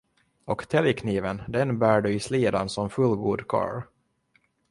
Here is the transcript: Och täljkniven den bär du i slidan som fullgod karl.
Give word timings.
Och 0.45 0.67
täljkniven 0.69 1.41
den 1.47 1.79
bär 1.79 2.01
du 2.01 2.09
i 2.13 2.19
slidan 2.19 2.69
som 2.69 2.89
fullgod 2.89 3.47
karl. 3.47 3.81